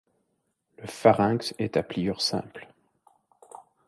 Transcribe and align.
Le 0.79 0.87
pharynx 0.87 1.53
est 1.59 1.77
à 1.77 1.83
pliure 1.83 2.21
simple. 2.21 2.67